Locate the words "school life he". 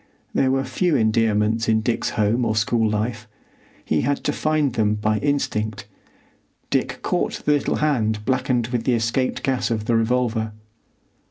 2.55-4.01